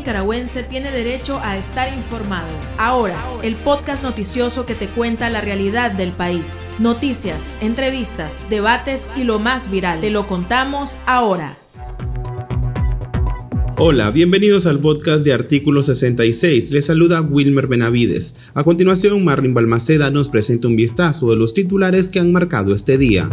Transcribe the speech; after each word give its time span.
nicaragüense 0.00 0.62
tiene 0.62 0.90
derecho 0.90 1.38
a 1.42 1.58
estar 1.58 1.92
informado. 1.92 2.48
Ahora, 2.78 3.22
el 3.42 3.54
podcast 3.54 4.02
noticioso 4.02 4.64
que 4.64 4.74
te 4.74 4.88
cuenta 4.88 5.28
la 5.28 5.42
realidad 5.42 5.92
del 5.92 6.12
país. 6.12 6.68
Noticias, 6.78 7.58
entrevistas, 7.60 8.38
debates 8.48 9.10
y 9.14 9.24
lo 9.24 9.38
más 9.38 9.70
viral. 9.70 10.00
Te 10.00 10.08
lo 10.08 10.26
contamos 10.26 10.96
ahora. 11.04 11.58
Hola, 13.76 14.10
bienvenidos 14.10 14.64
al 14.64 14.78
podcast 14.78 15.22
de 15.22 15.34
Artículo 15.34 15.82
66. 15.82 16.70
Les 16.70 16.86
saluda 16.86 17.20
Wilmer 17.20 17.66
Benavides. 17.66 18.36
A 18.54 18.64
continuación, 18.64 19.22
Marlin 19.22 19.52
Balmaceda 19.52 20.10
nos 20.10 20.30
presenta 20.30 20.68
un 20.68 20.76
vistazo 20.76 21.30
de 21.30 21.36
los 21.36 21.52
titulares 21.52 22.08
que 22.08 22.20
han 22.20 22.32
marcado 22.32 22.74
este 22.74 22.96
día. 22.96 23.28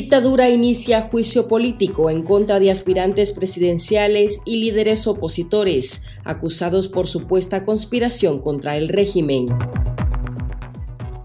Dictadura 0.00 0.48
inicia 0.48 1.08
juicio 1.10 1.48
político 1.48 2.08
en 2.08 2.22
contra 2.22 2.60
de 2.60 2.70
aspirantes 2.70 3.32
presidenciales 3.32 4.42
y 4.44 4.58
líderes 4.58 5.08
opositores 5.08 6.04
acusados 6.22 6.86
por 6.86 7.08
supuesta 7.08 7.64
conspiración 7.64 8.38
contra 8.38 8.76
el 8.76 8.86
régimen. 8.86 9.46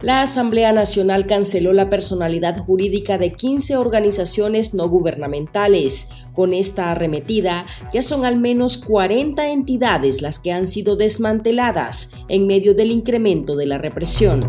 La 0.01 0.23
Asamblea 0.23 0.73
Nacional 0.73 1.27
canceló 1.27 1.71
la 1.71 1.91
personalidad 1.91 2.57
jurídica 2.57 3.19
de 3.19 3.33
15 3.33 3.77
organizaciones 3.77 4.73
no 4.73 4.89
gubernamentales. 4.89 6.07
Con 6.33 6.55
esta 6.55 6.89
arremetida, 6.89 7.67
ya 7.93 8.01
son 8.01 8.25
al 8.25 8.37
menos 8.37 8.79
40 8.79 9.51
entidades 9.51 10.23
las 10.23 10.39
que 10.39 10.51
han 10.51 10.65
sido 10.65 10.95
desmanteladas 10.95 12.09
en 12.27 12.47
medio 12.47 12.73
del 12.73 12.89
incremento 12.89 13.55
de 13.55 13.67
la 13.67 13.77
represión. 13.77 14.41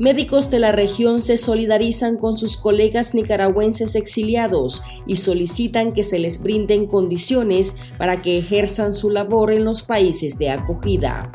Médicos 0.00 0.50
de 0.50 0.60
la 0.60 0.72
región 0.72 1.20
se 1.20 1.36
solidarizan 1.36 2.16
con 2.16 2.34
sus 2.34 2.56
colegas 2.56 3.12
nicaragüenses 3.12 3.94
exiliados 3.94 4.82
y 5.06 5.16
solicitan 5.16 5.92
que 5.92 6.02
se 6.02 6.18
les 6.18 6.42
brinden 6.42 6.86
condiciones 6.86 7.76
para 7.98 8.22
que 8.22 8.38
ejerzan 8.38 8.94
su 8.94 9.10
labor 9.10 9.52
en 9.52 9.66
los 9.66 9.82
países 9.82 10.38
de 10.38 10.48
acogida. 10.48 11.30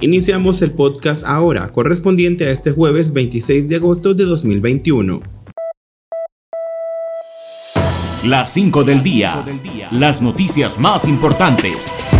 Iniciamos 0.00 0.62
el 0.62 0.70
podcast 0.70 1.24
ahora, 1.26 1.72
correspondiente 1.72 2.46
a 2.46 2.52
este 2.52 2.70
jueves 2.70 3.12
26 3.12 3.68
de 3.68 3.74
agosto 3.74 4.14
de 4.14 4.26
2021. 4.26 5.22
Las 8.24 8.52
5 8.52 8.84
del 8.84 9.02
día. 9.02 9.44
Las 9.90 10.22
noticias 10.22 10.78
más 10.78 11.08
importantes. 11.08 12.13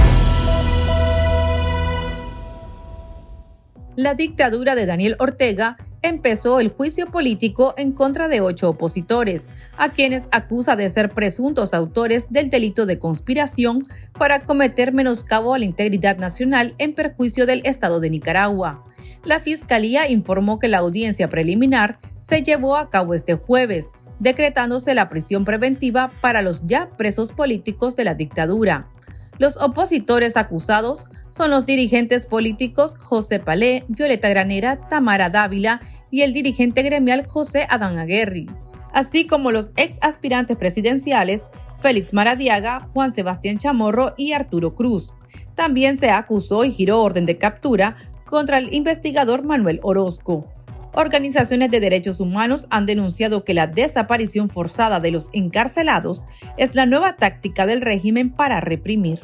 La 3.96 4.14
dictadura 4.14 4.74
de 4.74 4.86
Daniel 4.86 5.16
Ortega 5.18 5.76
empezó 6.02 6.60
el 6.60 6.68
juicio 6.68 7.06
político 7.06 7.74
en 7.78 7.92
contra 7.92 8.28
de 8.28 8.42
ocho 8.42 8.68
opositores, 8.68 9.48
a 9.78 9.92
quienes 9.92 10.28
acusa 10.32 10.76
de 10.76 10.90
ser 10.90 11.10
presuntos 11.10 11.72
autores 11.72 12.26
del 12.30 12.50
delito 12.50 12.84
de 12.84 12.98
conspiración 12.98 13.82
para 14.12 14.40
cometer 14.40 14.92
menoscabo 14.92 15.54
a 15.54 15.58
la 15.58 15.64
integridad 15.64 16.18
nacional 16.18 16.74
en 16.78 16.94
perjuicio 16.94 17.46
del 17.46 17.62
Estado 17.64 18.00
de 18.00 18.10
Nicaragua. 18.10 18.84
La 19.24 19.40
Fiscalía 19.40 20.10
informó 20.10 20.58
que 20.58 20.68
la 20.68 20.78
audiencia 20.78 21.30
preliminar 21.30 21.98
se 22.18 22.42
llevó 22.42 22.76
a 22.76 22.90
cabo 22.90 23.14
este 23.14 23.34
jueves, 23.34 23.92
decretándose 24.18 24.94
la 24.94 25.08
prisión 25.08 25.44
preventiva 25.44 26.12
para 26.20 26.42
los 26.42 26.66
ya 26.66 26.90
presos 26.90 27.32
políticos 27.32 27.96
de 27.96 28.04
la 28.04 28.14
dictadura. 28.14 28.90
Los 29.38 29.56
opositores 29.56 30.36
acusados 30.36 31.08
son 31.30 31.50
los 31.50 31.66
dirigentes 31.66 32.26
políticos 32.26 32.96
José 32.98 33.40
Palé, 33.40 33.84
Violeta 33.88 34.28
Granera, 34.28 34.88
Tamara 34.88 35.28
Dávila 35.28 35.80
y 36.10 36.22
el 36.22 36.32
dirigente 36.32 36.82
gremial 36.82 37.26
José 37.26 37.66
Adán 37.68 37.98
Aguerri, 37.98 38.48
así 38.92 39.26
como 39.26 39.50
los 39.50 39.72
ex 39.76 39.98
aspirantes 40.02 40.56
presidenciales 40.56 41.48
Félix 41.80 42.14
Maradiaga, 42.14 42.88
Juan 42.94 43.12
Sebastián 43.12 43.58
Chamorro 43.58 44.14
y 44.16 44.32
Arturo 44.32 44.74
Cruz. 44.74 45.12
También 45.54 45.96
se 45.96 46.10
acusó 46.10 46.64
y 46.64 46.72
giró 46.72 47.02
orden 47.02 47.26
de 47.26 47.36
captura 47.36 47.96
contra 48.24 48.58
el 48.58 48.72
investigador 48.72 49.42
Manuel 49.42 49.80
Orozco. 49.82 50.48
Organizaciones 50.96 51.70
de 51.70 51.80
derechos 51.80 52.20
humanos 52.20 52.68
han 52.70 52.86
denunciado 52.86 53.44
que 53.44 53.52
la 53.52 53.66
desaparición 53.66 54.48
forzada 54.48 55.00
de 55.00 55.10
los 55.10 55.28
encarcelados 55.32 56.24
es 56.56 56.76
la 56.76 56.86
nueva 56.86 57.16
táctica 57.16 57.66
del 57.66 57.80
régimen 57.80 58.30
para 58.30 58.60
reprimir. 58.60 59.18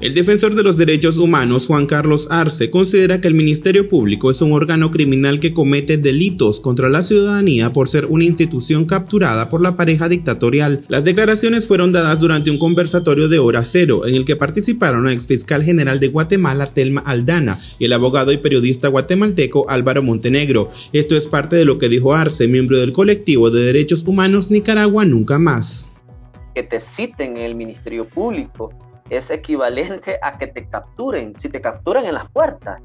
El 0.00 0.14
defensor 0.14 0.54
de 0.54 0.62
los 0.62 0.76
derechos 0.76 1.18
humanos, 1.18 1.66
Juan 1.66 1.86
Carlos 1.86 2.28
Arce, 2.30 2.70
considera 2.70 3.20
que 3.20 3.26
el 3.26 3.34
Ministerio 3.34 3.88
Público 3.88 4.30
es 4.30 4.40
un 4.40 4.52
órgano 4.52 4.92
criminal 4.92 5.40
que 5.40 5.52
comete 5.52 5.98
delitos 5.98 6.60
contra 6.60 6.88
la 6.88 7.02
ciudadanía 7.02 7.72
por 7.72 7.88
ser 7.88 8.06
una 8.06 8.22
institución 8.22 8.84
capturada 8.84 9.50
por 9.50 9.60
la 9.60 9.76
pareja 9.76 10.08
dictatorial. 10.08 10.84
Las 10.86 11.04
declaraciones 11.04 11.66
fueron 11.66 11.90
dadas 11.90 12.20
durante 12.20 12.48
un 12.48 12.60
conversatorio 12.60 13.26
de 13.26 13.40
hora 13.40 13.64
cero 13.64 14.06
en 14.06 14.14
el 14.14 14.24
que 14.24 14.36
participaron 14.36 15.08
el 15.08 15.14
exfiscal 15.14 15.64
general 15.64 15.98
de 15.98 16.08
Guatemala, 16.08 16.72
Telma 16.72 17.00
Aldana, 17.00 17.58
y 17.80 17.86
el 17.86 17.92
abogado 17.92 18.30
y 18.30 18.36
periodista 18.36 18.86
guatemalteco 18.86 19.68
Álvaro 19.68 20.04
Montenegro. 20.04 20.70
Esto 20.92 21.16
es 21.16 21.26
parte 21.26 21.56
de 21.56 21.64
lo 21.64 21.78
que 21.78 21.88
dijo 21.88 22.14
Arce, 22.14 22.46
miembro 22.46 22.78
del 22.78 22.92
colectivo 22.92 23.50
de 23.50 23.62
derechos 23.62 24.04
humanos 24.06 24.48
Nicaragua 24.48 25.04
Nunca 25.04 25.40
Más. 25.40 25.94
Que 26.54 26.62
te 26.62 26.78
citen 26.78 27.36
en 27.36 27.42
el 27.42 27.56
Ministerio 27.56 28.08
Público 28.08 28.72
es 29.10 29.30
equivalente 29.30 30.18
a 30.22 30.38
que 30.38 30.46
te 30.48 30.68
capturen, 30.68 31.34
si 31.34 31.48
te 31.48 31.60
capturan 31.60 32.04
en 32.04 32.14
las 32.14 32.30
puertas. 32.30 32.80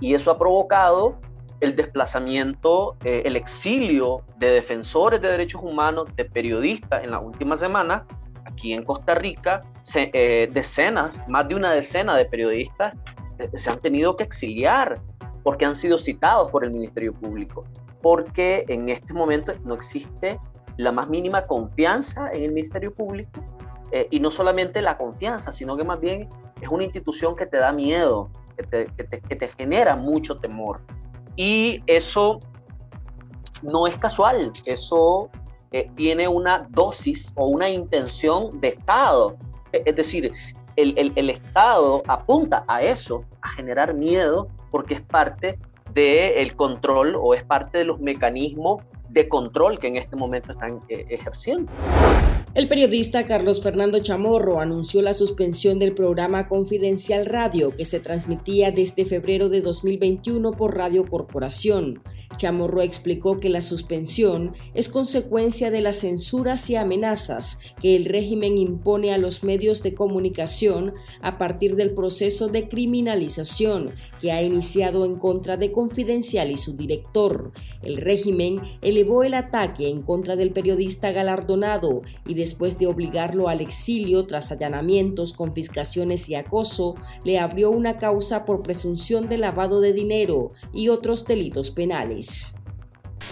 Y 0.00 0.14
eso 0.14 0.30
ha 0.30 0.38
provocado 0.38 1.18
el 1.60 1.74
desplazamiento, 1.74 2.96
eh, 3.04 3.22
el 3.24 3.36
exilio 3.36 4.22
de 4.38 4.50
defensores 4.50 5.20
de 5.20 5.28
derechos 5.28 5.62
humanos, 5.62 6.08
de 6.16 6.24
periodistas 6.24 7.02
en 7.02 7.10
la 7.10 7.18
última 7.18 7.56
semana. 7.56 8.06
Aquí 8.44 8.72
en 8.72 8.84
Costa 8.84 9.14
Rica, 9.14 9.60
eh, 9.94 10.50
decenas, 10.52 11.22
más 11.28 11.48
de 11.48 11.54
una 11.54 11.72
decena 11.72 12.16
de 12.16 12.26
periodistas 12.26 12.94
eh, 13.38 13.48
se 13.54 13.70
han 13.70 13.80
tenido 13.80 14.16
que 14.16 14.24
exiliar 14.24 15.00
porque 15.42 15.64
han 15.64 15.76
sido 15.76 15.98
citados 15.98 16.50
por 16.50 16.64
el 16.64 16.72
Ministerio 16.72 17.12
Público, 17.12 17.64
porque 18.02 18.64
en 18.68 18.88
este 18.88 19.12
momento 19.14 19.52
no 19.64 19.74
existe 19.74 20.38
la 20.76 20.92
más 20.92 21.08
mínima 21.08 21.46
confianza 21.46 22.30
en 22.32 22.44
el 22.44 22.52
Ministerio 22.52 22.92
Público 22.92 23.40
eh, 23.92 24.08
y 24.10 24.20
no 24.20 24.30
solamente 24.30 24.82
la 24.82 24.98
confianza, 24.98 25.52
sino 25.52 25.76
que 25.76 25.84
más 25.84 26.00
bien 26.00 26.28
es 26.60 26.68
una 26.68 26.84
institución 26.84 27.36
que 27.36 27.46
te 27.46 27.58
da 27.58 27.72
miedo, 27.72 28.30
que 28.56 28.62
te, 28.64 29.20
que 29.20 29.36
te, 29.36 29.48
genera 29.48 29.96
mucho 29.96 30.36
temor. 30.36 30.80
Y 31.36 31.82
eso 31.86 32.40
no 33.62 33.86
es 33.86 33.96
casual, 33.98 34.52
eso 34.64 35.30
eh, 35.72 35.90
tiene 35.94 36.26
una 36.28 36.66
dosis 36.70 37.32
o 37.36 37.46
una 37.46 37.68
intención 37.68 38.60
de 38.60 38.68
Estado. 38.68 39.36
E, 39.72 39.82
es 39.84 39.96
decir, 39.96 40.32
el, 40.76 40.94
el, 40.98 41.12
el, 41.16 41.30
Estado 41.30 42.02
apunta 42.06 42.64
a 42.68 42.82
eso, 42.82 43.24
a 43.42 43.48
generar 43.50 43.94
miedo, 43.94 44.48
porque 44.70 44.94
es 44.94 45.02
parte 45.02 45.58
del 45.92 46.54
control 46.56 47.16
o 47.18 47.34
es 47.34 47.42
parte 47.44 47.78
de 47.78 47.84
los 47.84 47.98
mecanismos 48.00 48.82
de 49.08 49.28
control 49.28 49.78
que 49.78 49.88
en 49.88 49.96
este 49.96 50.14
momento 50.14 50.52
están 50.52 50.80
eh, 50.88 51.06
ejerciendo. 51.08 51.72
El 52.56 52.68
periodista 52.68 53.26
Carlos 53.26 53.60
Fernando 53.60 53.98
Chamorro 53.98 54.60
anunció 54.60 55.02
la 55.02 55.12
suspensión 55.12 55.78
del 55.78 55.92
programa 55.92 56.46
Confidencial 56.46 57.26
Radio 57.26 57.76
que 57.76 57.84
se 57.84 58.00
transmitía 58.00 58.70
desde 58.70 59.04
febrero 59.04 59.50
de 59.50 59.60
2021 59.60 60.52
por 60.52 60.74
Radio 60.74 61.04
Corporación. 61.06 62.02
Chamorro 62.36 62.80
explicó 62.80 63.38
que 63.38 63.50
la 63.50 63.60
suspensión 63.60 64.54
es 64.72 64.88
consecuencia 64.88 65.70
de 65.70 65.82
las 65.82 65.98
censuras 65.98 66.70
y 66.70 66.76
amenazas 66.76 67.58
que 67.80 67.96
el 67.96 68.06
régimen 68.06 68.56
impone 68.56 69.12
a 69.12 69.18
los 69.18 69.44
medios 69.44 69.82
de 69.82 69.94
comunicación 69.94 70.94
a 71.20 71.36
partir 71.36 71.76
del 71.76 71.92
proceso 71.92 72.48
de 72.48 72.68
criminalización 72.68 73.92
que 74.20 74.32
ha 74.32 74.42
iniciado 74.42 75.04
en 75.04 75.16
contra 75.16 75.58
de 75.58 75.72
Confidencial 75.72 76.50
y 76.50 76.56
su 76.56 76.74
director. 76.74 77.52
El 77.82 77.98
régimen 77.98 78.62
elevó 78.80 79.24
el 79.24 79.34
ataque 79.34 79.88
en 79.88 80.02
contra 80.02 80.36
del 80.36 80.52
periodista 80.52 81.12
galardonado 81.12 82.02
y 82.26 82.34
de 82.34 82.46
después 82.46 82.78
de 82.78 82.86
obligarlo 82.86 83.48
al 83.48 83.60
exilio 83.60 84.24
tras 84.24 84.52
allanamientos, 84.52 85.32
confiscaciones 85.32 86.28
y 86.28 86.36
acoso, 86.36 86.94
le 87.24 87.40
abrió 87.40 87.72
una 87.72 87.98
causa 87.98 88.44
por 88.44 88.62
presunción 88.62 89.28
de 89.28 89.36
lavado 89.36 89.80
de 89.80 89.92
dinero 89.92 90.50
y 90.72 90.88
otros 90.88 91.26
delitos 91.26 91.72
penales. 91.72 92.25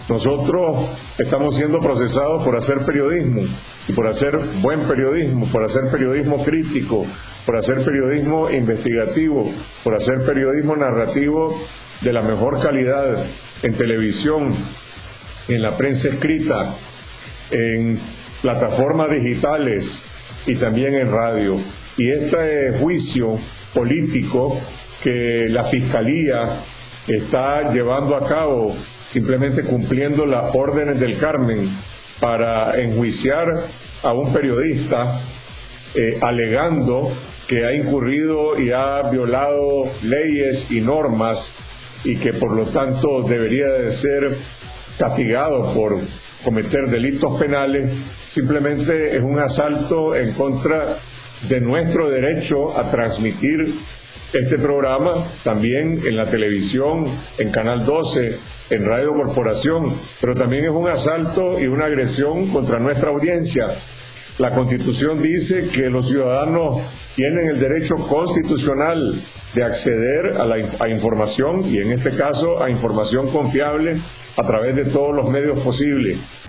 Nosotros 0.09 1.15
estamos 1.17 1.55
siendo 1.55 1.79
procesados 1.79 2.43
por 2.43 2.55
hacer 2.55 2.79
periodismo 2.85 3.41
y 3.87 3.93
por 3.93 4.07
hacer 4.07 4.37
buen 4.61 4.81
periodismo, 4.81 5.47
por 5.47 5.63
hacer 5.63 5.89
periodismo 5.91 6.43
crítico, 6.43 7.03
por 7.45 7.57
hacer 7.57 7.83
periodismo 7.83 8.49
investigativo, 8.51 9.49
por 9.83 9.95
hacer 9.95 10.23
periodismo 10.23 10.75
narrativo 10.75 11.55
de 12.01 12.13
la 12.13 12.21
mejor 12.21 12.61
calidad 12.61 13.25
en 13.63 13.73
televisión, 13.73 14.53
en 15.47 15.61
la 15.61 15.75
prensa 15.75 16.09
escrita, 16.09 16.71
en 17.49 17.97
plataformas 18.43 19.09
digitales 19.11 20.03
y 20.45 20.55
también 20.55 20.93
en 20.93 21.11
radio. 21.11 21.55
Y 21.97 22.11
este 22.11 22.77
juicio 22.79 23.39
político 23.73 24.59
que 25.03 25.45
la 25.49 25.63
Fiscalía 25.63 26.43
está 27.13 27.71
llevando 27.71 28.15
a 28.15 28.27
cabo, 28.27 28.71
simplemente 28.73 29.63
cumpliendo 29.63 30.25
las 30.25 30.53
órdenes 30.55 30.99
del 30.99 31.17
Carmen 31.17 31.67
para 32.19 32.79
enjuiciar 32.79 33.53
a 34.03 34.13
un 34.13 34.33
periodista 34.33 35.03
eh, 35.93 36.17
alegando 36.21 37.11
que 37.47 37.65
ha 37.65 37.73
incurrido 37.73 38.59
y 38.59 38.71
ha 38.71 39.07
violado 39.09 39.83
leyes 40.03 40.71
y 40.71 40.81
normas 40.81 42.01
y 42.03 42.15
que 42.17 42.33
por 42.33 42.51
lo 42.51 42.65
tanto 42.65 43.21
debería 43.27 43.67
de 43.67 43.91
ser 43.91 44.29
castigado 44.97 45.61
por 45.73 45.95
cometer 46.43 46.87
delitos 46.87 47.39
penales, 47.39 47.91
simplemente 47.91 49.15
es 49.15 49.23
un 49.23 49.39
asalto 49.39 50.15
en 50.15 50.31
contra 50.33 50.85
de 51.47 51.59
nuestro 51.59 52.09
derecho 52.09 52.77
a 52.77 52.89
transmitir 52.89 53.65
este 54.33 54.57
programa 54.57 55.13
también 55.43 55.97
en 56.05 56.15
la 56.15 56.25
televisión, 56.25 57.05
en 57.37 57.51
Canal 57.51 57.85
12, 57.85 58.19
en 58.71 58.85
Radio 58.85 59.11
Corporación, 59.13 59.85
pero 60.19 60.33
también 60.33 60.65
es 60.65 60.71
un 60.71 60.87
asalto 60.87 61.59
y 61.59 61.67
una 61.67 61.85
agresión 61.85 62.47
contra 62.47 62.79
nuestra 62.79 63.11
audiencia. 63.11 63.65
La 64.39 64.51
Constitución 64.51 65.21
dice 65.21 65.69
que 65.69 65.89
los 65.89 66.09
ciudadanos 66.09 67.13
tienen 67.15 67.49
el 67.51 67.59
derecho 67.59 67.95
constitucional 67.95 69.13
de 69.53 69.63
acceder 69.63 70.35
a 70.37 70.45
la 70.45 70.89
información 70.89 71.63
y 71.63 71.77
en 71.77 71.93
este 71.93 72.11
caso 72.11 72.61
a 72.61 72.69
información 72.69 73.29
confiable 73.29 73.95
a 74.37 74.43
través 74.43 74.75
de 74.75 74.83
todos 74.85 75.15
los 75.15 75.29
medios 75.29 75.57
posibles. 75.61 76.45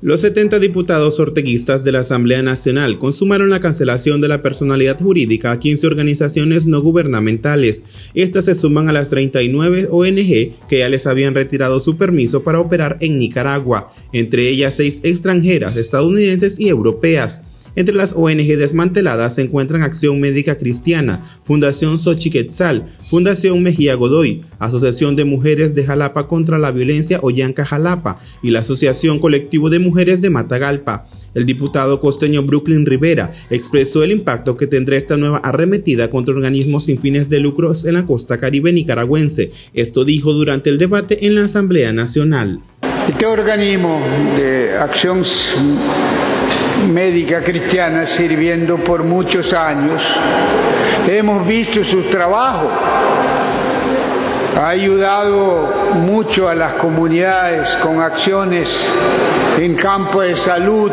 Los 0.00 0.20
70 0.20 0.60
diputados 0.60 1.18
orteguistas 1.18 1.82
de 1.82 1.90
la 1.90 2.00
Asamblea 2.00 2.40
Nacional 2.40 2.98
consumaron 2.98 3.50
la 3.50 3.58
cancelación 3.58 4.20
de 4.20 4.28
la 4.28 4.42
personalidad 4.42 5.00
jurídica 5.00 5.50
a 5.50 5.58
15 5.58 5.88
organizaciones 5.88 6.68
no 6.68 6.80
gubernamentales. 6.80 7.82
Estas 8.14 8.44
se 8.44 8.54
suman 8.54 8.88
a 8.88 8.92
las 8.92 9.10
39 9.10 9.88
ONG 9.90 10.66
que 10.68 10.78
ya 10.78 10.88
les 10.88 11.08
habían 11.08 11.34
retirado 11.34 11.80
su 11.80 11.96
permiso 11.96 12.44
para 12.44 12.60
operar 12.60 12.98
en 13.00 13.18
Nicaragua, 13.18 13.92
entre 14.12 14.48
ellas 14.48 14.74
seis 14.74 15.00
extranjeras, 15.02 15.76
estadounidenses 15.76 16.60
y 16.60 16.68
europeas. 16.68 17.42
Entre 17.78 17.94
las 17.94 18.12
ONG 18.12 18.56
desmanteladas 18.56 19.36
se 19.36 19.42
encuentran 19.42 19.82
Acción 19.82 20.18
Médica 20.18 20.58
Cristiana, 20.58 21.20
Fundación 21.44 21.96
Xochiquetzal, 22.00 22.88
Fundación 23.08 23.62
Mejía 23.62 23.94
Godoy, 23.94 24.42
Asociación 24.58 25.14
de 25.14 25.24
Mujeres 25.24 25.76
de 25.76 25.84
Jalapa 25.84 26.26
contra 26.26 26.58
la 26.58 26.72
Violencia 26.72 27.20
Ollanca 27.22 27.64
Jalapa 27.64 28.18
y 28.42 28.50
la 28.50 28.58
Asociación 28.58 29.20
Colectivo 29.20 29.70
de 29.70 29.78
Mujeres 29.78 30.20
de 30.20 30.28
Matagalpa. 30.28 31.06
El 31.36 31.46
diputado 31.46 32.00
costeño 32.00 32.42
Brooklyn 32.42 32.84
Rivera 32.84 33.30
expresó 33.48 34.02
el 34.02 34.10
impacto 34.10 34.56
que 34.56 34.66
tendrá 34.66 34.96
esta 34.96 35.16
nueva 35.16 35.38
arremetida 35.38 36.10
contra 36.10 36.34
organismos 36.34 36.86
sin 36.86 36.98
fines 36.98 37.28
de 37.28 37.38
lucros 37.38 37.84
en 37.84 37.94
la 37.94 38.06
costa 38.06 38.38
caribe 38.38 38.72
nicaragüense. 38.72 39.52
Esto 39.72 40.04
dijo 40.04 40.32
durante 40.32 40.68
el 40.68 40.78
debate 40.78 41.26
en 41.26 41.36
la 41.36 41.44
Asamblea 41.44 41.92
Nacional. 41.92 42.58
Este 43.08 43.24
organismo 43.24 44.02
de 44.36 44.76
acción 44.76 45.24
médica 46.86 47.42
cristiana 47.42 48.06
sirviendo 48.06 48.76
por 48.76 49.02
muchos 49.02 49.52
años. 49.52 50.02
Hemos 51.08 51.46
visto 51.46 51.84
su 51.84 52.04
trabajo. 52.04 52.68
Ha 54.60 54.68
ayudado 54.68 55.92
mucho 55.94 56.48
a 56.48 56.54
las 56.54 56.74
comunidades 56.74 57.76
con 57.76 58.00
acciones 58.00 58.86
en 59.58 59.74
campo 59.74 60.22
de 60.22 60.34
salud, 60.34 60.90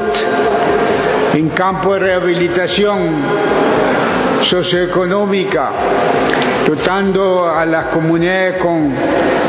en 1.33 1.49
campo 1.49 1.93
de 1.93 1.99
rehabilitación 1.99 3.15
socioeconómica, 4.41 5.71
dotando 6.67 7.49
a 7.49 7.65
las 7.65 7.87
comunidades 7.87 8.61
con 8.61 8.93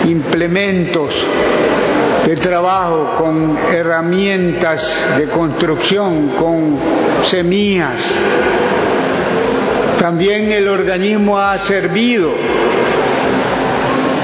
implementos 0.07 1.13
de 2.27 2.35
trabajo, 2.35 3.15
con 3.19 3.57
herramientas 3.73 4.93
de 5.17 5.27
construcción, 5.27 6.31
con 6.31 6.77
semillas. 7.31 8.03
También 10.01 10.51
el 10.51 10.67
organismo 10.67 11.39
ha 11.39 11.57
servido, 11.57 12.33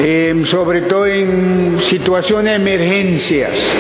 em, 0.01 0.45
sobre 0.45 0.83
todo 0.83 1.07
en 1.07 1.79
situaciones 1.81 2.59
de 2.59 2.75
emergencias, 2.75 3.73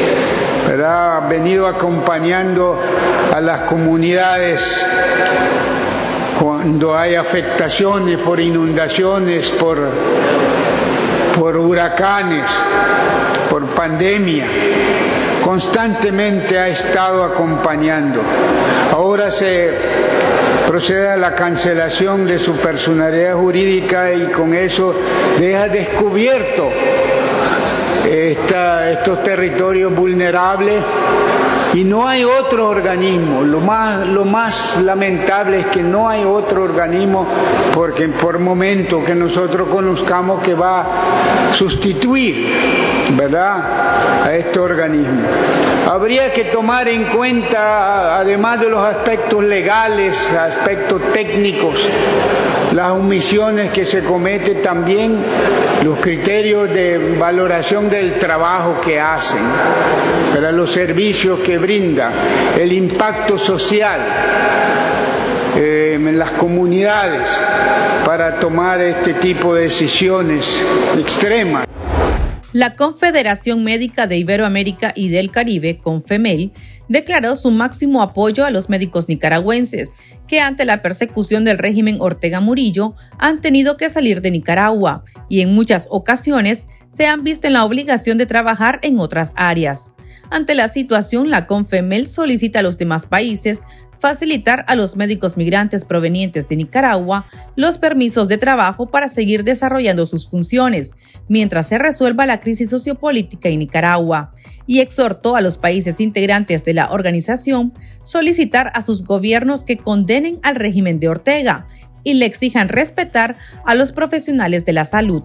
ha 0.84 1.26
venido 1.28 1.66
acompañando 1.66 2.80
a 3.34 3.40
las 3.40 3.62
comunidades 3.62 4.80
cuando 6.38 6.96
hay 6.96 7.16
afectaciones 7.16 8.20
por 8.20 8.38
inundaciones, 8.40 9.48
por, 9.50 9.78
por 11.38 11.56
huracanes, 11.56 12.46
por 13.50 13.66
pandemia, 13.74 14.46
constantemente 15.44 16.58
ha 16.58 16.68
estado 16.68 17.24
acompañando. 17.24 18.20
Ahora 18.92 19.30
se 19.30 19.72
procede 20.66 21.10
a 21.10 21.16
la 21.16 21.34
cancelación 21.34 22.26
de 22.26 22.38
su 22.38 22.54
personalidad 22.56 23.34
jurídica 23.34 24.12
y 24.12 24.26
con 24.26 24.54
eso 24.54 24.94
deja 25.38 25.68
descubierto 25.68 26.70
estos 28.08 29.22
territorios 29.22 29.94
vulnerables 29.94 30.82
y 31.74 31.84
no 31.84 32.06
hay 32.06 32.24
otro 32.24 32.68
organismo. 32.68 33.42
Lo 33.42 33.60
más, 33.60 34.06
lo 34.06 34.24
más 34.24 34.80
lamentable 34.82 35.60
es 35.60 35.66
que 35.66 35.82
no 35.82 36.08
hay 36.08 36.24
otro 36.24 36.62
organismo 36.62 37.26
porque 37.74 38.08
por 38.08 38.38
momento 38.38 39.04
que 39.04 39.14
nosotros 39.14 39.68
conozcamos 39.68 40.42
que 40.42 40.54
va 40.54 40.80
a 40.80 41.54
sustituir, 41.54 42.52
¿verdad?, 43.16 44.24
a 44.24 44.34
este 44.34 44.58
organismo. 44.58 45.22
Habría 45.90 46.32
que 46.32 46.44
tomar 46.44 46.88
en 46.88 47.04
cuenta, 47.04 48.18
además 48.18 48.60
de 48.60 48.68
los 48.68 48.84
aspectos 48.84 49.42
legales, 49.42 50.30
aspectos 50.32 51.00
técnicos, 51.12 51.74
las 52.74 52.92
omisiones 52.92 53.70
que 53.70 53.84
se 53.84 54.02
cometen 54.02 54.62
también, 54.62 55.18
los 55.84 55.98
criterios 55.98 56.70
de 56.70 57.16
valoración 57.18 57.90
del 57.90 58.18
trabajo 58.18 58.80
que 58.80 58.98
hacen, 58.98 59.42
para 60.34 60.50
los 60.52 60.70
servicios 60.72 61.40
que 61.40 61.58
brindan, 61.58 62.12
el 62.58 62.72
impacto 62.72 63.38
social 63.38 64.00
eh, 65.56 65.94
en 65.98 66.18
las 66.18 66.30
comunidades 66.32 67.28
para 68.04 68.36
tomar 68.40 68.80
este 68.80 69.14
tipo 69.14 69.54
de 69.54 69.62
decisiones 69.62 70.44
extremas. 70.98 71.66
La 72.52 72.74
Confederación 72.74 73.64
Médica 73.64 74.06
de 74.06 74.18
Iberoamérica 74.18 74.92
y 74.94 75.08
del 75.08 75.30
Caribe, 75.30 75.78
CONFEMEL, 75.78 76.52
declaró 76.86 77.34
su 77.36 77.50
máximo 77.50 78.02
apoyo 78.02 78.44
a 78.44 78.50
los 78.50 78.68
médicos 78.68 79.08
nicaragüenses 79.08 79.94
que 80.28 80.40
ante 80.40 80.66
la 80.66 80.82
persecución 80.82 81.44
del 81.44 81.56
régimen 81.56 81.96
Ortega 81.98 82.40
Murillo 82.40 82.94
han 83.18 83.40
tenido 83.40 83.78
que 83.78 83.88
salir 83.88 84.20
de 84.20 84.30
Nicaragua 84.30 85.02
y 85.30 85.40
en 85.40 85.54
muchas 85.54 85.86
ocasiones 85.90 86.66
se 86.88 87.06
han 87.06 87.24
visto 87.24 87.46
en 87.46 87.54
la 87.54 87.64
obligación 87.64 88.18
de 88.18 88.26
trabajar 88.26 88.80
en 88.82 88.98
otras 89.00 89.32
áreas. 89.34 89.94
Ante 90.30 90.54
la 90.54 90.68
situación, 90.68 91.30
la 91.30 91.46
CONFEMEL 91.46 92.06
solicita 92.06 92.58
a 92.58 92.62
los 92.62 92.76
demás 92.76 93.06
países 93.06 93.62
facilitar 94.02 94.64
a 94.66 94.74
los 94.74 94.96
médicos 94.96 95.36
migrantes 95.36 95.84
provenientes 95.84 96.48
de 96.48 96.56
Nicaragua 96.56 97.26
los 97.54 97.78
permisos 97.78 98.26
de 98.26 98.36
trabajo 98.36 98.90
para 98.90 99.08
seguir 99.08 99.44
desarrollando 99.44 100.06
sus 100.06 100.28
funciones 100.28 100.96
mientras 101.28 101.68
se 101.68 101.78
resuelva 101.78 102.26
la 102.26 102.40
crisis 102.40 102.68
sociopolítica 102.68 103.48
en 103.48 103.60
Nicaragua 103.60 104.34
y 104.66 104.80
exhortó 104.80 105.36
a 105.36 105.40
los 105.40 105.56
países 105.56 106.00
integrantes 106.00 106.64
de 106.64 106.74
la 106.74 106.90
organización 106.90 107.74
solicitar 108.02 108.72
a 108.74 108.82
sus 108.82 109.04
gobiernos 109.04 109.62
que 109.62 109.76
condenen 109.76 110.40
al 110.42 110.56
régimen 110.56 110.98
de 110.98 111.08
Ortega 111.08 111.68
y 112.02 112.14
le 112.14 112.26
exijan 112.26 112.68
respetar 112.68 113.36
a 113.64 113.76
los 113.76 113.92
profesionales 113.92 114.64
de 114.64 114.72
la 114.72 114.84
salud. 114.84 115.22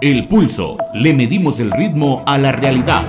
El 0.00 0.28
pulso. 0.28 0.78
Le 0.94 1.12
medimos 1.14 1.58
el 1.58 1.72
ritmo 1.72 2.22
a 2.26 2.38
la 2.38 2.52
realidad. 2.52 3.02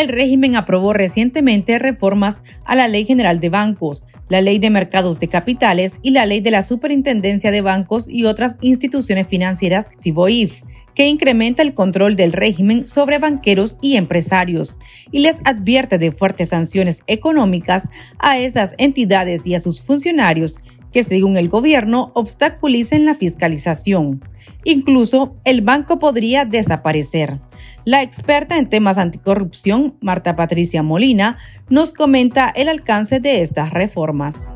El 0.00 0.08
régimen 0.08 0.56
aprobó 0.56 0.92
recientemente 0.92 1.78
reformas 1.78 2.42
a 2.64 2.74
la 2.74 2.88
Ley 2.88 3.04
General 3.04 3.38
de 3.38 3.50
Bancos, 3.50 4.04
la 4.28 4.40
Ley 4.40 4.58
de 4.58 4.70
Mercados 4.70 5.20
de 5.20 5.28
Capitales 5.28 6.00
y 6.02 6.10
la 6.10 6.26
Ley 6.26 6.40
de 6.40 6.50
la 6.50 6.62
Superintendencia 6.62 7.50
de 7.50 7.60
Bancos 7.60 8.08
y 8.08 8.24
otras 8.24 8.56
instituciones 8.62 9.26
financieras, 9.28 9.90
CIBOIF, 10.00 10.62
que 10.94 11.06
incrementa 11.06 11.62
el 11.62 11.74
control 11.74 12.16
del 12.16 12.32
régimen 12.32 12.86
sobre 12.86 13.18
banqueros 13.18 13.76
y 13.82 13.96
empresarios 13.96 14.78
y 15.12 15.20
les 15.20 15.38
advierte 15.44 15.98
de 15.98 16.12
fuertes 16.12 16.48
sanciones 16.48 17.02
económicas 17.06 17.88
a 18.18 18.38
esas 18.38 18.74
entidades 18.78 19.46
y 19.46 19.54
a 19.54 19.60
sus 19.60 19.82
funcionarios 19.82 20.58
que 20.92 21.04
según 21.04 21.36
el 21.36 21.48
gobierno 21.48 22.10
obstaculicen 22.14 23.04
la 23.04 23.14
fiscalización. 23.14 24.24
Incluso 24.64 25.36
el 25.44 25.60
banco 25.60 25.98
podría 25.98 26.44
desaparecer. 26.44 27.40
La 27.86 28.02
experta 28.02 28.58
en 28.58 28.68
temas 28.68 28.98
anticorrupción, 28.98 29.96
Marta 30.02 30.36
Patricia 30.36 30.82
Molina, 30.82 31.38
nos 31.70 31.94
comenta 31.94 32.50
el 32.50 32.68
alcance 32.68 33.20
de 33.20 33.40
estas 33.40 33.72
reformas. 33.72 34.50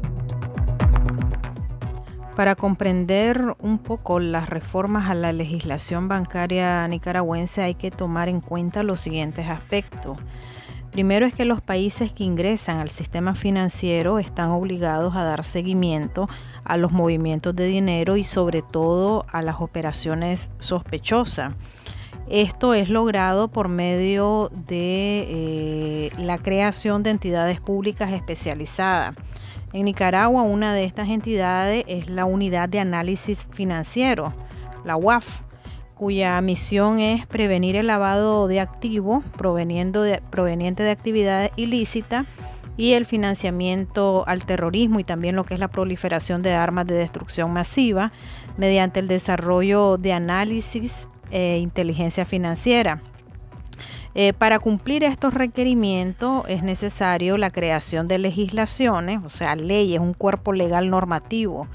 Para 2.37 2.55
comprender 2.55 3.41
un 3.61 3.79
poco 3.79 4.21
las 4.21 4.51
reformas 4.51 5.09
a 5.09 5.15
la 5.15 5.33
legislación 5.33 6.07
bancaria 6.07 6.87
nicaragüense 6.87 7.63
hay 7.63 7.75
que 7.77 7.91
tomar 7.91 8.29
en 8.29 8.41
cuenta 8.41 8.83
los 8.83 9.01
siguientes 9.01 9.49
aspectos. 9.49 10.19
Primero 10.91 11.25
es 11.25 11.33
que 11.33 11.47
los 11.47 11.63
países 11.63 12.13
que 12.13 12.25
ingresan 12.25 12.79
al 12.79 12.91
sistema 12.91 13.35
financiero 13.35 14.19
están 14.19 14.51
obligados 14.51 15.17
a 15.17 15.25
dar 15.25 15.45
seguimiento 15.45 16.29
a 16.63 16.77
los 16.77 16.93
movimientos 16.93 17.57
de 17.57 17.67
dinero 17.67 18.17
y 18.17 18.25
sobre 18.25 18.63
todo 18.63 19.25
a 19.33 19.41
las 19.41 19.61
operaciones 19.61 20.51
sospechosas. 20.59 21.55
Esto 22.29 22.73
es 22.73 22.89
logrado 22.89 23.49
por 23.49 23.69
medio 23.69 24.51
de 24.67 25.27
eh, 25.29 26.11
la 26.17 26.39
creación 26.39 27.03
de 27.03 27.11
entidades 27.11 27.61
públicas 27.61 28.13
especializadas. 28.13 29.15
En 29.75 29.85
Nicaragua, 29.85 30.43
una 30.43 30.73
de 30.73 30.85
estas 30.85 31.11
entidades 31.11 31.85
es 31.87 32.09
la 32.09 32.25
Unidad 32.25 32.69
de 32.69 32.81
Análisis 32.81 33.47
Financiero, 33.51 34.33
la 34.85 34.97
UAF, 34.97 35.41
cuya 35.95 36.41
misión 36.41 36.99
es 36.99 37.27
prevenir 37.27 37.77
el 37.77 37.89
lavado 37.89 38.49
de 38.49 38.61
activos 38.61 39.23
proveniente 39.37 39.99
de 40.83 40.91
actividades 40.91 41.51
ilícitas 41.57 42.25
y 42.77 42.93
el 42.95 43.05
financiamiento 43.05 44.25
al 44.27 44.45
terrorismo 44.47 44.99
y 44.99 45.05
también 45.05 45.37
lo 45.37 45.45
que 45.45 45.55
es 45.55 45.61
la 45.61 45.69
proliferación 45.69 46.43
de 46.43 46.55
armas 46.55 46.87
de 46.87 46.95
destrucción 46.95 47.53
masiva 47.53 48.13
mediante 48.57 48.99
el 48.99 49.09
desarrollo 49.09 49.99
de 49.99 50.13
análisis 50.13 51.07
e 51.31 51.59
inteligencia 51.59 52.25
financiera. 52.25 53.01
Eh, 54.17 54.33
para 54.33 54.61
cumplir 54.61 55.03
estos 55.03 55.35
requerimientos 55.35 56.45
es 56.49 56.63
necesario 56.63 57.37
la 57.37 57.51
creación 57.51 58.07
de 58.07 58.19
legislaciones, 58.19 59.25
o 59.25 59.29
sea, 59.29 59.57
leyes, 59.57 59.99
un 59.99 60.15
cuerpo 60.15 60.53
legal 60.53 60.89
normativo, 60.89 61.67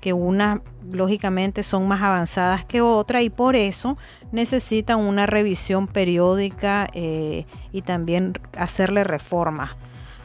que 0.00 0.12
unas 0.12 0.60
lógicamente 0.92 1.62
son 1.64 1.88
más 1.88 2.00
avanzadas 2.00 2.64
que 2.64 2.80
otras 2.80 3.22
y 3.22 3.30
por 3.30 3.56
eso 3.56 3.98
necesitan 4.30 5.00
una 5.00 5.26
revisión 5.26 5.88
periódica 5.88 6.86
eh, 6.94 7.44
y 7.72 7.82
también 7.82 8.34
hacerle 8.56 9.02
reformas. 9.02 9.70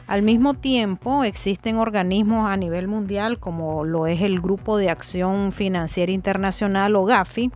Al 0.06 0.22
mismo 0.22 0.54
tiempo, 0.54 1.24
existen 1.24 1.78
organismos 1.78 2.48
a 2.48 2.56
nivel 2.56 2.86
mundial 2.86 3.40
como 3.40 3.84
lo 3.84 4.06
es 4.06 4.22
el 4.22 4.40
Grupo 4.40 4.78
de 4.78 4.88
Acción 4.88 5.50
Financiera 5.50 6.12
Internacional 6.12 6.94
o 6.94 7.04
GAFI 7.04 7.50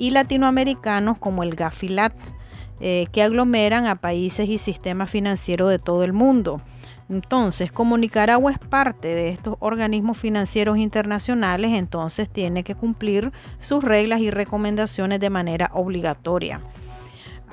y 0.00 0.12
latinoamericanos 0.12 1.18
como 1.18 1.42
el 1.42 1.54
GAFILAT 1.54 2.14
eh, 2.80 3.06
que 3.12 3.22
aglomeran 3.22 3.86
a 3.86 3.96
países 3.96 4.48
y 4.48 4.56
sistemas 4.56 5.10
financieros 5.10 5.68
de 5.68 5.78
todo 5.78 6.04
el 6.04 6.14
mundo. 6.14 6.62
Entonces, 7.10 7.70
como 7.70 7.98
Nicaragua 7.98 8.50
es 8.50 8.58
parte 8.58 9.08
de 9.08 9.28
estos 9.28 9.56
organismos 9.60 10.16
financieros 10.16 10.78
internacionales, 10.78 11.72
entonces 11.72 12.30
tiene 12.30 12.64
que 12.64 12.74
cumplir 12.74 13.30
sus 13.58 13.84
reglas 13.84 14.20
y 14.20 14.30
recomendaciones 14.30 15.20
de 15.20 15.28
manera 15.28 15.70
obligatoria. 15.74 16.62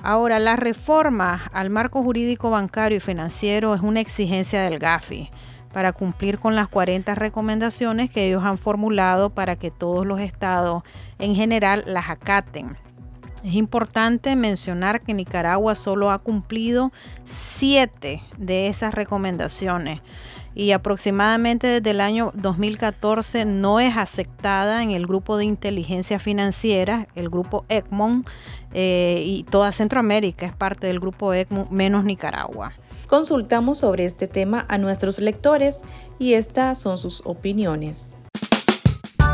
Ahora, 0.01 0.39
la 0.39 0.55
reforma 0.55 1.49
al 1.51 1.69
marco 1.69 2.01
jurídico 2.01 2.49
bancario 2.49 2.99
y 2.99 3.01
financiero 3.01 3.75
es 3.75 3.81
una 3.81 3.99
exigencia 3.99 4.61
del 4.61 4.79
GAFI 4.79 5.29
para 5.77 5.93
cumplir 5.93 6.39
con 6.39 6.55
las 6.55 6.67
40 6.69 7.13
recomendaciones 7.13 8.09
que 8.09 8.25
ellos 8.25 8.43
han 8.43 8.57
formulado 8.57 9.29
para 9.29 9.57
que 9.57 9.69
todos 9.69 10.07
los 10.07 10.19
estados 10.19 10.81
en 11.19 11.35
general 11.35 11.83
las 11.85 12.09
acaten. 12.09 12.75
Es 13.43 13.53
importante 13.53 14.35
mencionar 14.35 15.01
que 15.01 15.13
Nicaragua 15.13 15.75
solo 15.75 16.09
ha 16.09 16.17
cumplido 16.17 16.91
siete 17.25 18.23
de 18.39 18.69
esas 18.69 18.95
recomendaciones 18.95 20.01
y 20.55 20.71
aproximadamente 20.71 21.67
desde 21.67 21.91
el 21.91 22.01
año 22.01 22.31
2014 22.33 23.45
no 23.45 23.79
es 23.79 23.97
aceptada 23.97 24.81
en 24.81 24.89
el 24.89 25.05
grupo 25.05 25.37
de 25.37 25.45
inteligencia 25.45 26.17
financiera, 26.17 27.05
el 27.13 27.29
grupo 27.29 27.65
ECMON, 27.69 28.25
eh, 28.73 29.21
y 29.23 29.43
toda 29.43 29.71
Centroamérica 29.71 30.47
es 30.47 30.55
parte 30.55 30.87
del 30.87 30.99
grupo 30.99 31.33
ECMON, 31.33 31.67
menos 31.69 32.03
Nicaragua. 32.03 32.73
Consultamos 33.07 33.77
sobre 33.77 34.03
este 34.03 34.27
tema 34.27 34.65
a 34.67 34.77
nuestros 34.77 35.17
lectores 35.19 35.79
y 36.19 36.33
estas 36.33 36.77
son 36.77 36.97
sus 36.97 37.25
opiniones. 37.25 38.11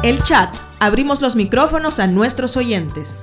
El 0.03 0.21
chat. 0.21 0.55
Abrimos 0.79 1.21
los 1.21 1.35
micrófonos 1.35 1.99
a 1.99 2.05
nuestros 2.05 2.55
oyentes. 2.55 3.21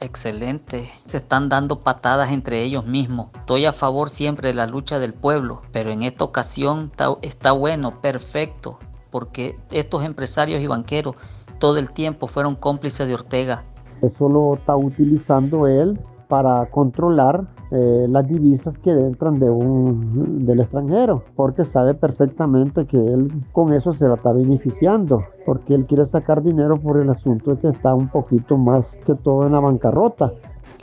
Excelente. 0.00 0.90
Se 1.04 1.18
están 1.18 1.48
dando 1.48 1.78
patadas 1.78 2.32
entre 2.32 2.62
ellos 2.62 2.84
mismos. 2.84 3.28
Estoy 3.36 3.66
a 3.66 3.72
favor 3.72 4.08
siempre 4.08 4.48
de 4.48 4.54
la 4.54 4.66
lucha 4.66 4.98
del 4.98 5.14
pueblo, 5.14 5.60
pero 5.70 5.90
en 5.90 6.02
esta 6.02 6.24
ocasión 6.24 6.90
está, 7.22 7.52
bueno, 7.52 8.00
perfecto, 8.00 8.80
porque 9.10 9.56
estos 9.70 10.02
empresarios 10.02 10.60
y 10.60 10.66
banqueros 10.66 11.14
todo 11.60 11.78
el 11.78 11.92
tiempo 11.92 12.26
fueron 12.26 12.56
cómplices 12.56 13.06
de 13.06 13.14
Ortega. 13.14 13.62
Eso 14.02 14.28
lo 14.28 14.54
está 14.54 14.74
utilizando 14.74 15.68
él 15.68 15.96
para 16.34 16.66
controlar 16.66 17.44
eh, 17.70 18.06
las 18.08 18.26
divisas 18.26 18.76
que 18.80 18.90
entran 18.90 19.38
de 19.38 19.48
un, 19.48 20.44
del 20.44 20.58
extranjero, 20.58 21.22
porque 21.36 21.64
sabe 21.64 21.94
perfectamente 21.94 22.86
que 22.86 22.96
él 22.96 23.30
con 23.52 23.72
eso 23.72 23.92
se 23.92 24.08
la 24.08 24.14
está 24.14 24.32
beneficiando, 24.32 25.22
porque 25.46 25.76
él 25.76 25.86
quiere 25.86 26.04
sacar 26.06 26.42
dinero 26.42 26.76
por 26.76 27.00
el 27.00 27.08
asunto 27.08 27.54
de 27.54 27.60
que 27.60 27.68
está 27.68 27.94
un 27.94 28.08
poquito 28.08 28.58
más 28.58 28.84
que 29.06 29.14
todo 29.14 29.46
en 29.46 29.52
la 29.52 29.60
bancarrota. 29.60 30.32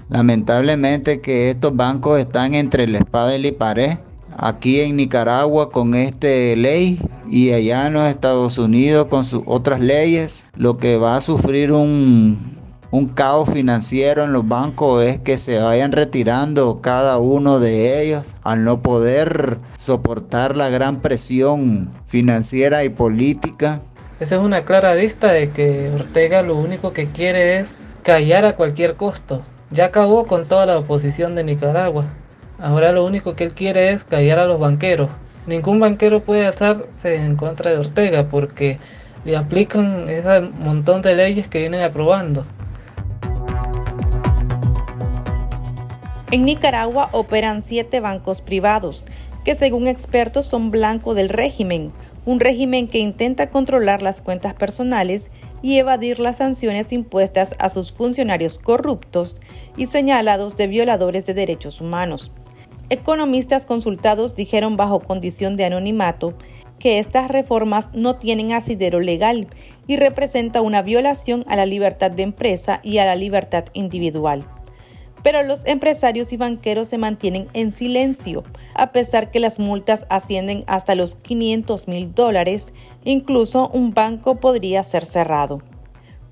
Lamentablemente 0.08 1.20
que 1.20 1.50
estos 1.50 1.75
bancos 1.75 2.17
están 2.17 2.53
entre 2.53 2.88
la 2.88 3.00
espada 3.00 3.36
y 3.36 3.43
la 3.43 3.58
pared. 3.58 3.98
Aquí 4.38 4.79
en 4.79 4.96
Nicaragua 4.96 5.70
con 5.70 5.96
esta 5.96 6.27
ley 6.27 6.98
y 7.27 7.51
allá 7.51 7.88
en 7.88 7.93
los 7.93 8.03
Estados 8.03 8.58
Unidos 8.58 9.08
con 9.08 9.25
sus 9.25 9.43
otras 9.46 9.81
leyes, 9.81 10.48
lo 10.55 10.77
que 10.77 10.96
va 10.96 11.17
a 11.17 11.22
sufrir 11.22 11.74
un, 11.74 12.61
un 12.91 13.07
caos 13.07 13.50
financiero 13.50 14.25
en 14.25 14.33
los 14.33 14.45
bancos 14.45 15.03
es 15.05 15.19
que 15.19 15.38
se 15.38 15.60
vayan 15.60 15.93
retirando 15.93 16.81
cada 16.81 17.17
uno 17.19 17.60
de 17.62 18.03
ellos 18.03 18.27
al 18.43 18.65
no 18.65 18.81
poder 18.81 19.57
soportar 19.77 20.57
la 20.57 20.67
gran 20.67 21.00
presión 21.00 21.89
financiera 22.07 22.83
y 22.83 22.89
política. 22.89 23.79
Esa 24.19 24.36
es 24.36 24.41
una 24.41 24.63
clara 24.63 24.93
vista 24.93 25.31
de 25.31 25.50
que 25.50 25.89
Ortega 25.95 26.41
lo 26.41 26.57
único 26.57 26.91
que 26.91 27.07
quiere 27.07 27.60
es 27.60 27.69
callar 28.03 28.45
a 28.45 28.57
cualquier 28.57 28.95
costo. 28.95 29.41
Ya 29.71 29.86
acabó 29.86 30.27
con 30.27 30.45
toda 30.45 30.65
la 30.65 30.77
oposición 30.77 31.33
de 31.33 31.45
Nicaragua. 31.45 32.03
Ahora 32.60 32.91
lo 32.91 33.05
único 33.05 33.36
que 33.36 33.45
él 33.45 33.53
quiere 33.53 33.93
es 33.93 34.03
callar 34.03 34.38
a 34.38 34.45
los 34.45 34.60
banqueros. 34.60 35.10
Ningún 35.48 35.79
banquero 35.79 36.19
puede 36.19 36.45
hacerse 36.45 37.15
en 37.15 37.38
contra 37.38 37.71
de 37.71 37.77
Ortega 37.77 38.25
porque 38.29 38.79
le 39.24 39.38
aplican 39.38 40.10
ese 40.10 40.41
montón 40.41 41.01
de 41.01 41.15
leyes 41.15 41.48
que 41.48 41.60
vienen 41.60 41.83
aprobando. 41.83 42.45
En 46.31 46.45
Nicaragua 46.45 47.09
operan 47.11 47.61
siete 47.61 48.00
bancos 48.00 48.41
privados, 48.41 49.03
que 49.43 49.53
según 49.53 49.85
expertos 49.85 50.45
son 50.45 50.71
blanco 50.71 51.13
del 51.13 51.27
régimen, 51.27 51.91
un 52.25 52.39
régimen 52.39 52.88
que 52.88 53.00
intenta 53.00 53.50
controlar 53.50 54.01
las 54.01 54.21
cuentas 54.21 54.53
personales 54.53 55.29
y 55.61 55.77
evadir 55.77 56.21
las 56.21 56.38
sanciones 56.38 56.93
impuestas 56.93 57.53
a 57.59 57.67
sus 57.67 57.91
funcionarios 57.91 58.59
corruptos 58.59 59.35
y 59.75 59.88
señalados 59.88 60.55
de 60.55 60.67
violadores 60.67 61.25
de 61.25 61.33
derechos 61.33 61.81
humanos. 61.81 62.31
Economistas 62.89 63.65
consultados 63.65 64.33
dijeron 64.33 64.77
bajo 64.77 65.01
condición 65.01 65.57
de 65.57 65.65
anonimato 65.65 66.33
que 66.79 67.00
estas 67.00 67.29
reformas 67.29 67.89
no 67.91 68.15
tienen 68.15 68.53
asidero 68.53 69.01
legal 69.01 69.47
y 69.85 69.97
representa 69.97 70.61
una 70.61 70.81
violación 70.81 71.43
a 71.50 71.57
la 71.57 71.65
libertad 71.65 72.09
de 72.09 72.23
empresa 72.23 72.79
y 72.83 73.00
a 73.00 73.05
la 73.05 73.15
libertad 73.15 73.65
individual 73.73 74.45
pero 75.24 75.44
los 75.44 75.66
empresarios 75.66 76.34
y 76.34 76.38
banqueros 76.38 76.88
se 76.90 76.98
mantienen 76.98 77.48
en 77.54 77.72
silencio, 77.72 78.44
a 78.74 78.92
pesar 78.92 79.32
que 79.32 79.40
las 79.40 79.60
multas 79.60 80.06
ascienden 80.10 80.63
hasta 80.68 80.96
los 80.96 81.16
500 81.16 81.88
mil 81.88 82.13
dólares, 82.13 82.74
incluso 83.04 83.70
un 83.70 83.94
banco 83.94 84.36
podría 84.36 84.84
ser 84.84 85.06
cerrado. 85.06 85.62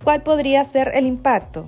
¿Cuál 0.03 0.23
podría 0.23 0.63
ser 0.65 0.91
el 0.93 1.05
impacto? 1.05 1.67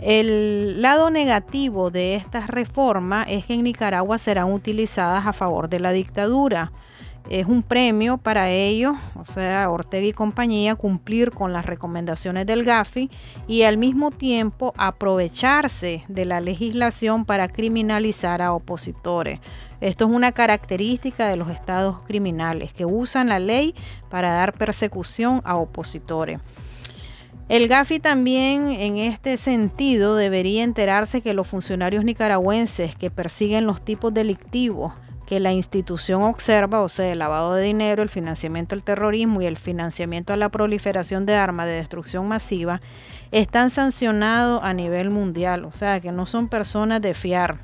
El 0.00 0.82
lado 0.82 1.10
negativo 1.10 1.90
de 1.90 2.16
estas 2.16 2.48
reformas 2.48 3.26
es 3.30 3.46
que 3.46 3.54
en 3.54 3.62
Nicaragua 3.62 4.18
serán 4.18 4.52
utilizadas 4.52 5.26
a 5.26 5.32
favor 5.32 5.68
de 5.68 5.80
la 5.80 5.92
dictadura 5.92 6.72
es 7.30 7.46
un 7.46 7.62
premio 7.62 8.18
para 8.18 8.50
ellos, 8.50 8.94
o 9.14 9.24
sea, 9.24 9.70
Ortega 9.70 10.06
y 10.06 10.12
compañía, 10.12 10.74
cumplir 10.74 11.30
con 11.30 11.52
las 11.52 11.64
recomendaciones 11.64 12.44
del 12.46 12.64
GAFI 12.64 13.10
y 13.48 13.62
al 13.62 13.78
mismo 13.78 14.10
tiempo 14.10 14.74
aprovecharse 14.76 16.04
de 16.08 16.24
la 16.26 16.40
legislación 16.40 17.24
para 17.24 17.48
criminalizar 17.48 18.42
a 18.42 18.52
opositores. 18.52 19.40
Esto 19.80 20.04
es 20.04 20.10
una 20.10 20.32
característica 20.32 21.26
de 21.26 21.36
los 21.36 21.48
estados 21.48 22.02
criminales 22.02 22.72
que 22.72 22.84
usan 22.84 23.28
la 23.28 23.38
ley 23.38 23.74
para 24.10 24.32
dar 24.32 24.52
persecución 24.52 25.40
a 25.44 25.56
opositores. 25.56 26.40
El 27.48 27.68
GAFI 27.68 28.00
también 28.00 28.70
en 28.70 28.96
este 28.96 29.36
sentido 29.36 30.16
debería 30.16 30.62
enterarse 30.62 31.20
que 31.20 31.34
los 31.34 31.46
funcionarios 31.46 32.04
nicaragüenses 32.04 32.96
que 32.96 33.10
persiguen 33.10 33.66
los 33.66 33.82
tipos 33.82 34.14
delictivos 34.14 34.94
que 35.26 35.40
la 35.40 35.52
institución 35.52 36.22
observa, 36.22 36.82
o 36.82 36.88
sea, 36.88 37.10
el 37.10 37.18
lavado 37.18 37.54
de 37.54 37.64
dinero, 37.64 38.02
el 38.02 38.08
financiamiento 38.08 38.74
al 38.74 38.82
terrorismo 38.82 39.40
y 39.42 39.46
el 39.46 39.56
financiamiento 39.56 40.32
a 40.32 40.36
la 40.36 40.50
proliferación 40.50 41.26
de 41.26 41.34
armas 41.34 41.66
de 41.66 41.72
destrucción 41.72 42.28
masiva, 42.28 42.80
están 43.32 43.70
sancionados 43.70 44.62
a 44.62 44.72
nivel 44.74 45.10
mundial, 45.10 45.64
o 45.64 45.70
sea, 45.70 46.00
que 46.00 46.12
no 46.12 46.26
son 46.26 46.48
personas 46.48 47.00
de 47.00 47.14
fiar. 47.14 47.58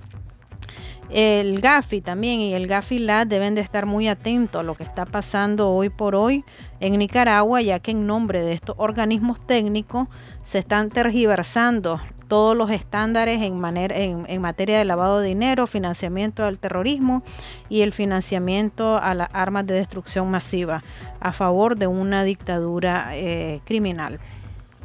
El 1.11 1.61
GAFI 1.61 2.02
también 2.02 2.38
y 2.38 2.55
el 2.55 2.69
GAFI 2.69 3.00
LAD 3.00 3.26
deben 3.26 3.57
de 3.57 3.61
estar 3.61 3.85
muy 3.85 4.07
atentos 4.07 4.61
a 4.61 4.62
lo 4.62 4.76
que 4.76 4.85
está 4.85 5.05
pasando 5.05 5.71
hoy 5.71 5.90
por 5.90 6.14
hoy 6.14 6.45
en 6.79 6.97
Nicaragua, 6.97 7.61
ya 7.62 7.81
que 7.81 7.90
en 7.90 8.07
nombre 8.07 8.43
de 8.43 8.52
estos 8.52 8.76
organismos 8.79 9.45
técnicos 9.45 10.07
se 10.45 10.59
están 10.59 10.88
tergiversando 10.88 12.00
todos 12.31 12.57
los 12.57 12.71
estándares 12.71 13.43
en, 13.43 13.59
manera, 13.59 13.97
en, 13.97 14.41
materia 14.41 14.79
de 14.79 14.85
lavado 14.85 15.19
de 15.19 15.27
dinero, 15.27 15.67
financiamiento 15.67 16.45
al 16.45 16.61
terrorismo 16.61 17.25
y 17.69 17.81
el 17.83 17.93
financiamiento 17.93 18.99
a 18.99 19.15
las 19.15 19.29
armas 19.33 19.67
de 19.67 19.75
destrucción 19.75 20.31
masiva 20.31 20.85
a 21.19 21.33
favor 21.33 21.77
de 21.77 21.89
una 21.89 22.23
dictadura 22.23 23.17
eh, 23.17 23.61
criminal. 23.65 24.21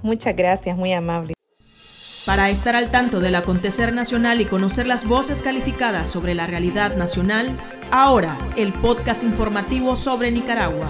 Muchas 0.02 0.36
gracias, 0.36 0.76
muy 0.76 0.92
amable. 0.92 1.36
Para 2.26 2.50
estar 2.50 2.76
al 2.76 2.90
tanto 2.90 3.20
del 3.20 3.36
acontecer 3.36 3.94
nacional 3.94 4.42
y 4.42 4.46
conocer 4.46 4.88
las 4.88 5.08
voces 5.08 5.44
calificadas 5.44 6.10
sobre 6.10 6.34
la 6.34 6.48
realidad 6.48 6.96
nacional, 6.96 7.60
ahora 7.92 8.40
el 8.58 8.74
podcast 8.74 9.22
informativo 9.22 9.96
sobre 9.96 10.32
Nicaragua. 10.32 10.90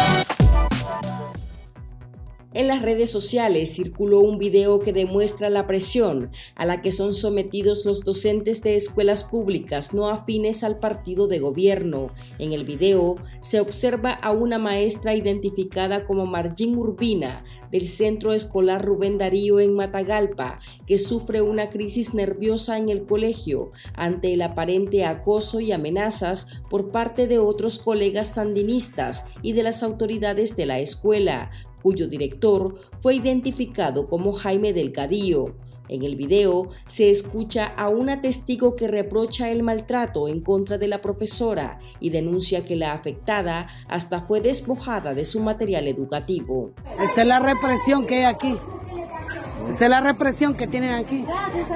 En 2.53 2.67
las 2.67 2.81
redes 2.81 3.09
sociales 3.09 3.73
circuló 3.73 4.19
un 4.19 4.37
video 4.37 4.79
que 4.79 4.91
demuestra 4.91 5.49
la 5.49 5.67
presión 5.67 6.31
a 6.55 6.65
la 6.65 6.81
que 6.81 6.91
son 6.91 7.13
sometidos 7.13 7.85
los 7.85 8.03
docentes 8.03 8.61
de 8.61 8.75
escuelas 8.75 9.23
públicas 9.23 9.93
no 9.93 10.09
afines 10.09 10.61
al 10.65 10.77
partido 10.77 11.27
de 11.27 11.39
gobierno. 11.39 12.11
En 12.39 12.51
el 12.51 12.65
video 12.65 13.15
se 13.39 13.61
observa 13.61 14.11
a 14.11 14.31
una 14.31 14.57
maestra 14.57 15.15
identificada 15.15 16.03
como 16.03 16.25
Margin 16.25 16.77
Urbina 16.77 17.45
del 17.71 17.87
Centro 17.87 18.33
Escolar 18.33 18.83
Rubén 18.83 19.17
Darío 19.17 19.61
en 19.61 19.73
Matagalpa, 19.73 20.57
que 20.85 20.97
sufre 20.97 21.41
una 21.41 21.69
crisis 21.69 22.13
nerviosa 22.13 22.77
en 22.77 22.89
el 22.89 23.05
colegio 23.05 23.71
ante 23.93 24.33
el 24.33 24.41
aparente 24.41 25.05
acoso 25.05 25.61
y 25.61 25.71
amenazas 25.71 26.61
por 26.69 26.91
parte 26.91 27.27
de 27.27 27.39
otros 27.39 27.79
colegas 27.79 28.33
sandinistas 28.33 29.23
y 29.41 29.53
de 29.53 29.63
las 29.63 29.83
autoridades 29.83 30.57
de 30.57 30.65
la 30.65 30.79
escuela 30.79 31.49
cuyo 31.81 32.07
director 32.07 32.75
fue 32.99 33.15
identificado 33.15 34.07
como 34.07 34.33
Jaime 34.33 34.73
Delgadillo. 34.73 35.55
En 35.87 36.03
el 36.03 36.15
video 36.15 36.69
se 36.85 37.11
escucha 37.11 37.65
a 37.65 37.89
una 37.89 38.21
testigo 38.21 38.75
que 38.75 38.87
reprocha 38.87 39.49
el 39.49 39.63
maltrato 39.63 40.27
en 40.27 40.41
contra 40.41 40.77
de 40.77 40.87
la 40.87 41.01
profesora 41.01 41.79
y 41.99 42.11
denuncia 42.11 42.65
que 42.65 42.75
la 42.75 42.93
afectada 42.93 43.67
hasta 43.87 44.21
fue 44.21 44.41
despojada 44.41 45.13
de 45.13 45.25
su 45.25 45.39
material 45.41 45.87
educativo. 45.87 46.71
Esa 47.01 47.21
es 47.21 47.27
la 47.27 47.39
represión 47.39 48.05
que 48.05 48.17
hay 48.17 48.23
aquí. 48.23 48.57
Esa 49.69 49.85
es 49.85 49.89
la 49.89 50.01
represión 50.01 50.55
que 50.55 50.67
tienen 50.67 50.93
aquí. 50.93 51.25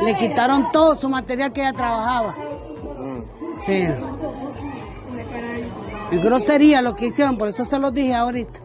Le 0.04 0.16
quitaron 0.16 0.72
todo 0.72 0.96
su 0.96 1.10
material 1.10 1.54
que 1.54 1.62
ella 1.62 1.74
trabajaba. 1.74 2.36
Sí. 3.66 3.88
Es 6.12 6.22
grosería 6.24 6.82
lo 6.82 6.96
que 6.96 7.08
hicieron, 7.08 7.38
por 7.38 7.50
eso 7.50 7.66
se 7.66 7.80
lo 7.80 7.92
dije 7.92 8.14
ahorita. 8.14 8.65